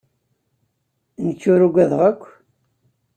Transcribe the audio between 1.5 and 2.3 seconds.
ur ugadeɣ akk.